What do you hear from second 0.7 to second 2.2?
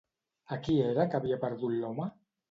era que havia perdut l'home?